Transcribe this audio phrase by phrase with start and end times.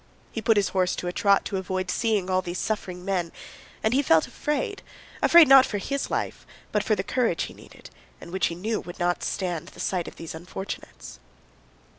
[0.31, 3.31] He put his horse to a trot to avoid seeing all these suffering men,
[3.83, 8.31] and he felt afraid—afraid not for his life, but for the courage he needed and
[8.31, 11.19] which he knew would not stand the sight of these unfortunates.